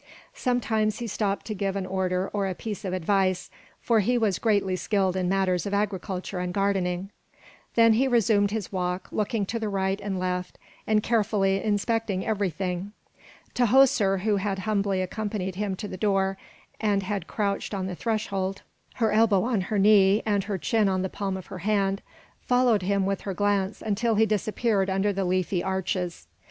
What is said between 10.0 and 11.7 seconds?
and left and carefully